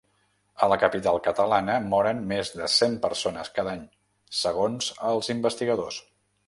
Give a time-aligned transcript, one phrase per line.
[0.67, 3.85] A la capital catalana moren més de cent persones cada any,
[4.43, 6.05] segons els investigadors.